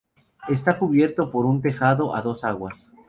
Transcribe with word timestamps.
Está 0.49 0.79
cubierto 0.79 1.29
por 1.29 1.45
un 1.45 1.61
tejado 1.61 2.15
a 2.15 2.23
dos 2.23 2.43
aguas. 2.43 2.89